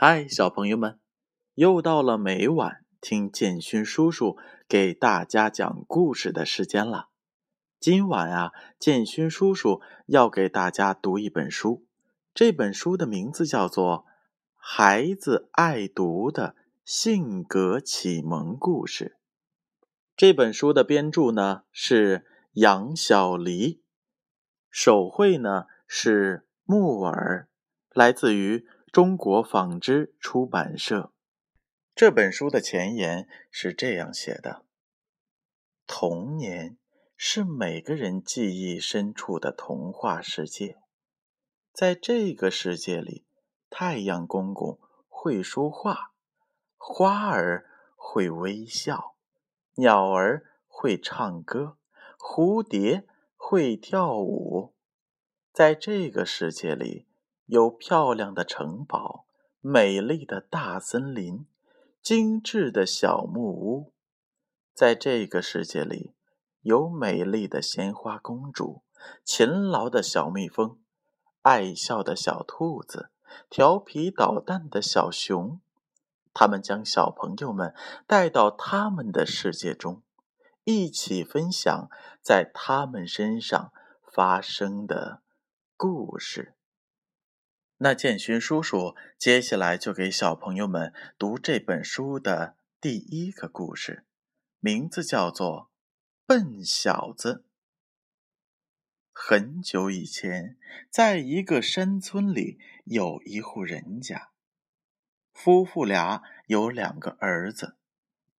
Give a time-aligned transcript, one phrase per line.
[0.00, 1.00] 嗨，小朋友们，
[1.54, 4.38] 又到了每晚听建勋叔叔
[4.68, 7.08] 给大家讲故事的时间了。
[7.80, 11.84] 今晚啊，建勋叔叔要给大家读一本书，
[12.32, 14.06] 这本书的名字叫做
[14.54, 16.54] 《孩子爱读的
[16.84, 19.16] 性格启蒙故事》。
[20.16, 23.82] 这本书的编著呢是杨小黎，
[24.70, 27.48] 手绘呢是木耳，
[27.92, 28.64] 来自于。
[28.90, 31.12] 中国纺织出版社
[31.94, 34.64] 这本书的前言是这样写的
[35.86, 36.78] ：“童年
[37.14, 40.78] 是每个人记忆深处的童话世界，
[41.70, 43.26] 在这个世界里，
[43.68, 44.78] 太阳公公
[45.08, 46.14] 会说话，
[46.78, 49.16] 花儿会微笑，
[49.74, 51.76] 鸟儿会唱歌，
[52.18, 54.72] 蝴蝶会跳舞，
[55.52, 57.06] 在这个世界里。”
[57.48, 59.24] 有漂亮的城堡，
[59.62, 61.46] 美丽的大森林，
[62.02, 63.94] 精致的小木屋。
[64.74, 66.12] 在这个世界里，
[66.60, 68.82] 有美丽的鲜花公主，
[69.24, 70.78] 勤劳的小蜜蜂，
[71.40, 73.08] 爱笑的小兔子，
[73.48, 75.58] 调皮捣蛋的小熊。
[76.34, 77.74] 他们将小朋友们
[78.06, 80.02] 带到他们的世界中，
[80.64, 81.88] 一起分享
[82.20, 83.72] 在他们身上
[84.12, 85.22] 发生的
[85.78, 86.52] 故事。
[87.80, 94.04] 那建勋叔叔接下来就给小朋友们读这本书的第一个故事，
[94.58, 95.70] 名字叫做
[96.26, 97.34] 《笨小子》。
[99.12, 100.58] 很久以前，
[100.90, 104.30] 在一个山村里，有一户人家，
[105.32, 107.76] 夫妇俩有两个儿子，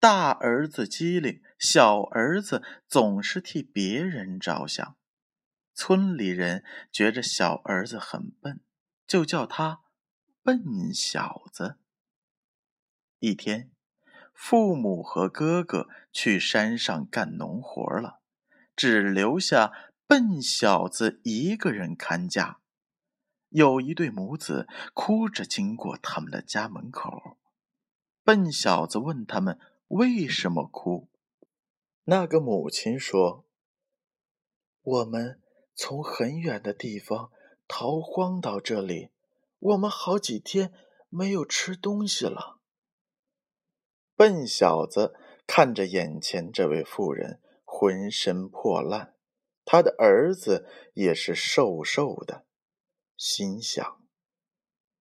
[0.00, 4.96] 大儿子机灵，小儿子总是替别人着想。
[5.74, 8.60] 村里人觉着小儿子很笨。
[9.06, 9.82] 就叫他
[10.42, 11.78] 笨小子。
[13.18, 13.70] 一天，
[14.34, 18.20] 父母和哥哥去山上干农活了，
[18.74, 22.60] 只留下笨小子一个人看家。
[23.48, 27.38] 有一对母子哭着经过他们的家门口，
[28.24, 31.08] 笨小子问他们为什么哭。
[32.04, 33.46] 那个母亲说
[34.82, 35.40] ：“我们
[35.74, 37.30] 从很远的地方。”
[37.68, 39.10] 逃荒到这里，
[39.58, 40.72] 我们好几天
[41.08, 42.60] 没有吃东西了。
[44.14, 45.14] 笨小子
[45.46, 49.14] 看着眼前这位妇人，浑身破烂，
[49.64, 52.46] 他的儿子也是瘦瘦的，
[53.16, 54.00] 心想：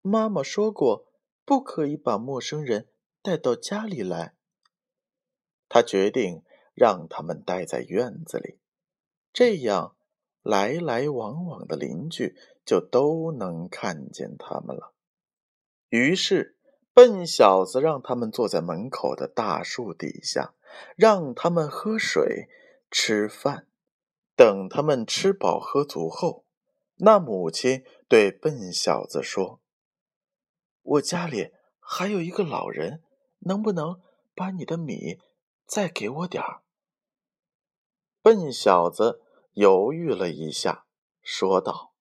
[0.00, 1.06] 妈妈说过，
[1.44, 2.88] 不可以把陌生人
[3.20, 4.36] 带到家里来。
[5.68, 6.42] 他决定
[6.74, 8.60] 让他们待在院子里，
[9.32, 9.96] 这样。
[10.44, 14.94] 来来往往的邻居就都能看见他们了。
[15.88, 16.56] 于是，
[16.92, 20.54] 笨小子让他们坐在门口的大树底下，
[20.96, 22.48] 让他们喝水、
[22.90, 23.66] 吃饭。
[24.34, 26.44] 等他们吃饱喝足后，
[26.96, 29.60] 那母亲对笨小子说
[30.82, 33.02] ：“我家里还有一个老人，
[33.40, 34.00] 能不能
[34.34, 35.20] 把你的米
[35.66, 36.62] 再给我点儿？”
[38.22, 39.20] 笨小子。
[39.54, 40.86] 犹豫了一下，
[41.20, 41.91] 说道：“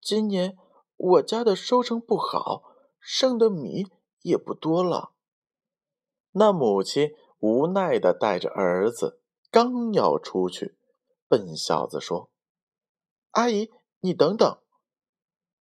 [0.00, 0.56] 今年
[0.96, 2.62] 我家的收成不好，
[2.98, 3.86] 剩的米
[4.22, 5.12] 也不多了。”
[6.32, 10.76] 那母亲无奈的带着儿子，刚要出去，
[11.26, 12.30] 笨小子说
[13.32, 14.58] ：“阿姨，你等等。”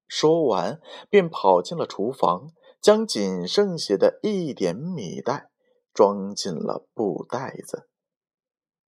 [0.08, 5.50] 说完，便跑进了厨房，将仅剩下的一点米袋
[5.92, 7.88] 装进了布袋子。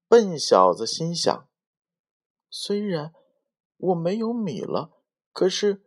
[0.08, 1.48] 笨小子心想。
[2.48, 3.12] 虽然
[3.76, 4.90] 我没有米了，
[5.36, 5.82] 可是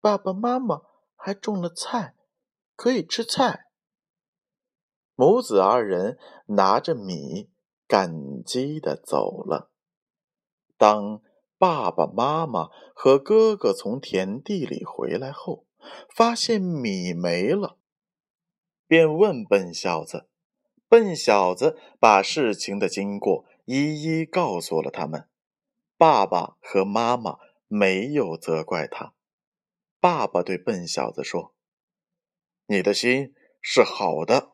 [0.00, 0.82] 爸爸妈妈
[1.16, 2.14] 还种了菜，
[2.76, 3.64] 可以吃菜。
[5.16, 6.16] 母子二人
[6.46, 7.50] 拿着米，
[7.88, 9.72] 感激的走了。
[10.78, 11.20] 当
[11.58, 15.66] 爸爸妈妈和哥哥从田地里回来后，
[16.14, 17.78] 发现米没了，
[18.86, 20.28] 便问笨小子。
[20.88, 25.28] 笨小子把事情的经过一一告诉了他们。
[25.96, 27.38] 爸爸和妈妈
[27.74, 29.14] 没有责怪他。
[29.98, 31.54] 爸爸对笨小子说
[32.68, 33.32] ：“你的心
[33.62, 34.52] 是好的，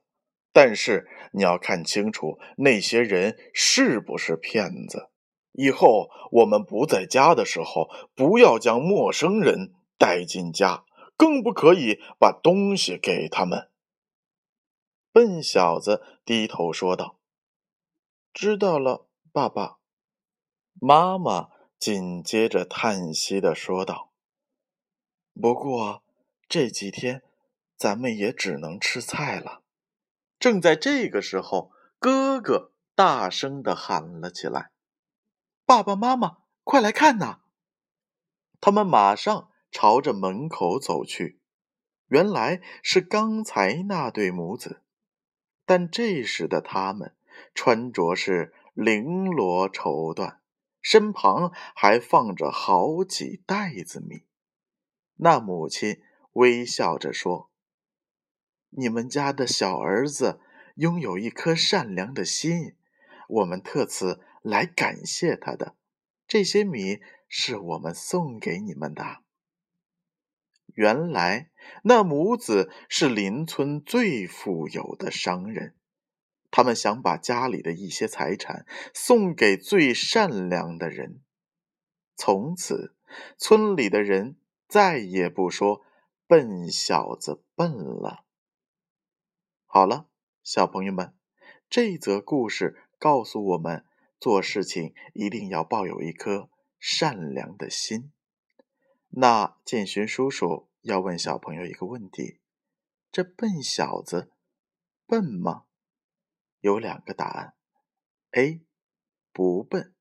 [0.52, 5.10] 但是你要看清楚那些人是不是骗子。
[5.50, 10.84] 以后我们不在家的时候，不要将陌生人带进家，
[11.16, 13.68] 更不可以把东西给他们。”
[15.10, 17.18] 笨小子低头说道
[18.32, 19.78] ：“知道了，爸爸。”
[20.80, 21.48] 妈妈
[21.78, 24.10] 紧接着叹息的说道
[25.40, 26.02] ：“不过
[26.48, 27.22] 这几天
[27.76, 29.62] 咱们也只能吃菜了。
[30.40, 34.70] 正在这个时候，哥哥大声的喊了起来
[35.64, 37.40] ：“爸爸妈妈，快来看呐！”
[38.60, 41.40] 他们马上朝着门口走去，
[42.08, 44.82] 原来是刚才那对母子，
[45.64, 47.14] 但这时的他们
[47.54, 50.38] 穿着是绫罗绸缎，
[50.80, 54.24] 身旁还放着好几袋子米。
[55.16, 56.00] 那母亲
[56.32, 57.50] 微笑着说。
[58.70, 60.40] 你们家的小儿子
[60.74, 62.76] 拥有一颗善良的心，
[63.26, 65.74] 我们特此来感谢他的。
[66.26, 69.22] 这些米是我们送给你们的。
[70.74, 71.50] 原来
[71.84, 75.74] 那母子是邻村最富有的商人，
[76.50, 81.22] 他们想把家里的一些财产送给最善良的人。
[82.16, 82.96] 从此，
[83.36, 84.36] 村里的人
[84.66, 85.84] 再也不说
[86.26, 88.24] “笨小子笨”了。
[89.66, 90.08] 好了，
[90.42, 91.14] 小朋友们，
[91.70, 93.84] 这则故事告诉我们，
[94.18, 98.10] 做事情一定要抱有一颗善良的心。
[99.10, 102.40] 那建勋叔叔要问小朋友一个问题：
[103.12, 104.32] 这笨小子
[105.06, 105.66] 笨吗？
[106.60, 107.54] 有两个答案
[108.32, 108.62] ：A.
[109.32, 109.94] 不笨，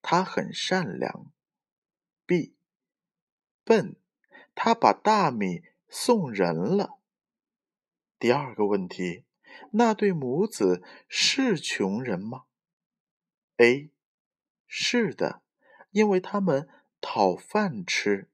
[0.00, 1.32] 他很善良
[2.26, 2.54] ；B.
[3.64, 3.96] 笨，
[4.54, 7.00] 他把大米送人了。
[8.18, 9.24] 第二个问题，
[9.72, 12.44] 那对母子是穷人吗
[13.56, 13.90] ？A，
[14.66, 15.42] 是的，
[15.90, 16.68] 因为他们
[17.00, 18.30] 讨饭吃。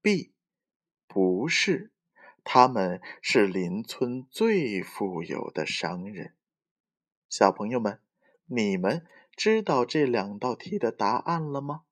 [0.00, 0.32] B，
[1.08, 1.92] 不是，
[2.44, 6.37] 他们是邻村最富有的商人。
[7.28, 8.00] 小朋友们，
[8.46, 11.82] 你们知道这两道题的答案了吗？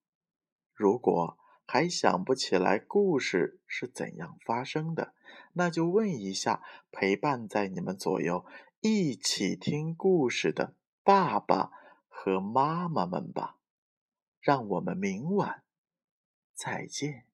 [0.73, 5.15] 如果还想不起来故事是怎样发生的，
[5.55, 8.47] 那就问一下陪伴在你们左右、
[8.81, 11.71] 一起听故事的爸爸
[12.09, 13.59] 和妈妈们吧。
[14.41, 15.65] 让我们明晚
[16.55, 17.25] 再见。